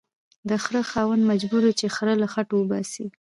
د 0.49 0.51
خره 0.63 0.81
خاوند 0.91 1.23
مجبور 1.31 1.63
و 1.65 1.71
چې 1.79 1.87
خر 1.95 2.09
له 2.21 2.27
خټو 2.33 2.55
وباسي 2.59 3.05